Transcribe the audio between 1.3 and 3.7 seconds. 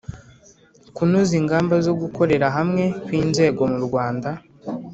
ingamba zo gukorera hamwe kw'inzego